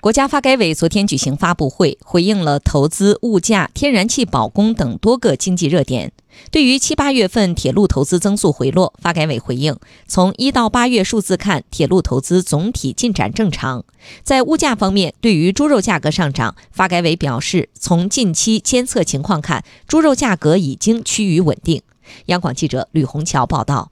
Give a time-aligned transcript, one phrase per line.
[0.00, 6.12] 国家发改委昨天举行发布会，回应了投资、物价、天然气保供等多个经济热点。
[6.52, 9.76] 对于七八月份铁路投资增速回落，发改委回应：
[10.06, 13.84] 从一到八月数字看，铁路投资总体进展正常。
[14.22, 21.82] 在物价方面，对于猪肉价格上涨，发改委表示，从近期监测情况看，猪肉价格已经趋于稳定。
[22.26, 23.90] 央广记者吕红桥报道。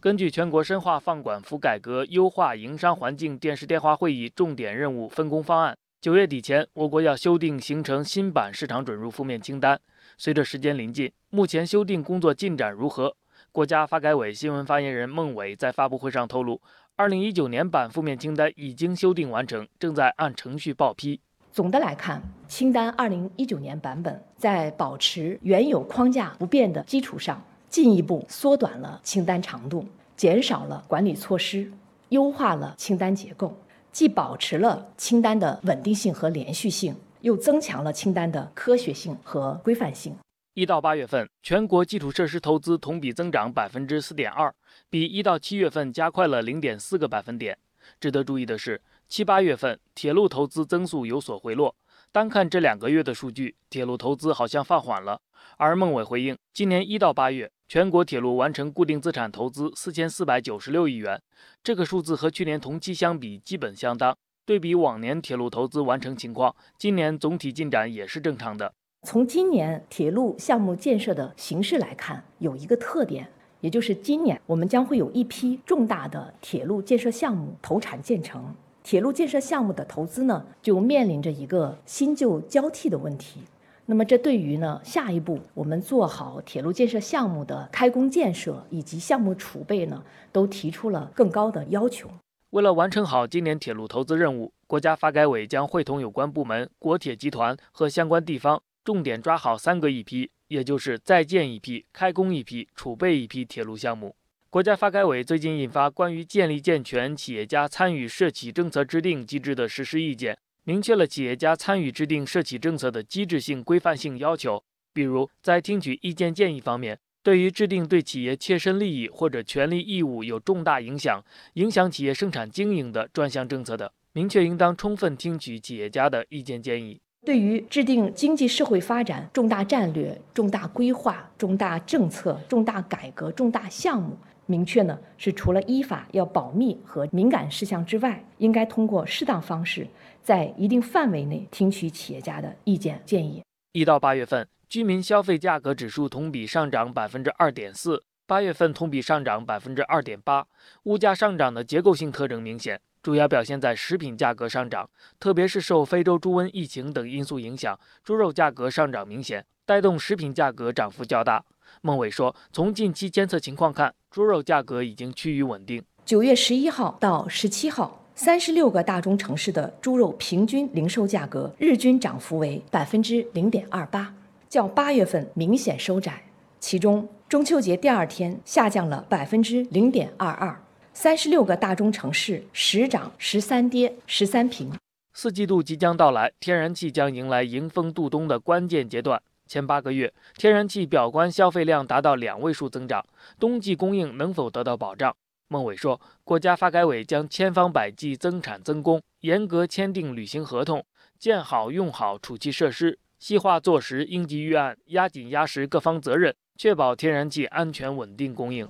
[0.00, 9.78] 根据全国深化放管服改革、优化营商环境电视电话会议重点任务分工方案，九月底前，我国要修订形成新版市场准入负面清单。
[10.16, 13.14] 随着时间临近，目前修订工作进展如何？
[13.52, 16.58] 国家发改委新闻发言人孟伟在发布会上透露，
[16.96, 21.20] 二零一九年版负面清单已经修订完成，正在按程序报批。
[21.52, 27.44] 总的来看，清单二零一九年版本在保持原有框架不变的基础上。
[27.70, 31.72] 进一步缩短了清单长度，减少了管理措施，
[32.08, 33.56] 优化了清单结构，
[33.92, 40.12] 既保持了清单的稳定性和连续性，又增强了清单的科学性和规范性。
[40.54, 44.52] 一到八月份，全国基础设施投资同比增长百分之四点二，
[44.90, 47.56] 比一到七月份加快了零点四个百分点。
[48.00, 51.74] 值得注意的是，七八月份铁路投资增速有所回落。
[52.10, 55.20] 单看这两个月的数据，铁路投资好像放缓了。
[55.56, 61.22] 而孟伟回应，今年一到八月，全国铁路完成固定资产投资四千四百九十六亿元，
[61.62, 64.12] 这个数字和去年同期相比基本相当。
[64.44, 68.74] 对比往年铁路投资完成情况，今年总体进展也是正常的。
[69.06, 73.28] 从今年铁路项目建设的形势来看，有一个特点，
[73.60, 78.52] 也就是今年我们将会有一批重大的铁路建设项目投产建成。
[78.82, 83.42] 铁路建设项目的投资呢，就面临着一个新旧交替的问题。
[83.90, 92.08] 那么，这对于呢下一步我们做好铁路建设项目的开工建设以及项目储备呢，都提出了更高的要求。
[92.50, 104.14] 为了完成好今年铁路投资任务，国家发改委将会同有关部门、国铁集团和相关地方，重点抓好三个一批，也就是在建一批、开工一批、储备一批铁路项目。
[104.50, 110.38] 国家发改委最近印发关于建立健全企业家参与涉企政策制定机制的实施意见，
[110.70, 114.62] 明确了企业家参与制定涉企政策的机制性、规范性要求。
[114.92, 127.00] 比如，在听取意见建议方面，对于制定对企业切身利益或者权利义务有重大影响、影响企业生产经营的专项政策的，明确应当充分听取企业家的意见建议。
[127.26, 134.16] 对于制定经济社会发展重大战略、重大规划、重大政策、重大改革、重大项目。
[134.50, 139.86] 明确呢，是除了依法要保密和敏感事项之外，应该通过适当方式，
[140.20, 143.40] 在一定范围内听取企业家的意见建议。
[143.72, 150.44] 一到八月份，居民消费价格指数同比上涨百分之二点四，八月份同比上涨百分之二点八。
[150.82, 154.90] 物价上涨的结构性特征明显，主要表现在食品价格上涨，
[155.20, 161.44] 特别是受非洲猪瘟疫情等因素影响，猪肉价格上涨明显，带动食品价格涨幅较大。
[161.82, 165.80] 孟伟说：“从近期监测情况看，猪肉价格已经趋于稳定。
[166.04, 174.12] 九月十一号到十七号，三十六个大中城市的猪肉平均零售价格日均涨幅为百分之零点二八，
[174.48, 176.20] 较八月份明显收窄。
[176.58, 180.60] 其中，中秋节第二天下降了百分之零点二二。
[180.92, 184.72] 三十六个大中城市十涨十三跌十三平。
[185.14, 193.04] 四季度即将到来，天然气将迎来迎风度冬的关键阶段。”前八个月，天然气表观消费量达到两位数增长，
[193.36, 195.12] 冬季供应能否得到保障？
[195.48, 200.86] 孟伟说，国家发改委将千方百计增产增供，严格签订履行合同，
[201.18, 208.68] 建好用好储气设施，细化做实应急预案，压紧压实各方责任，确保天然气安全稳定供应。